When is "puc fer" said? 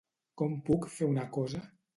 0.69-1.11